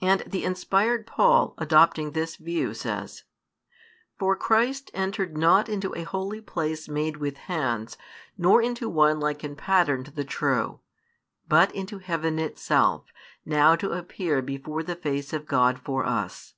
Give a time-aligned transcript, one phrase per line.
[0.00, 3.24] And the inspired Paul, adopting this view, says:
[4.18, 7.98] For Christ entered not into a holy place made with hands,
[8.38, 10.80] nor into one like in pattern to the true;
[11.50, 13.12] but into heaven itself,
[13.44, 16.54] now to appear before the Face of God for us.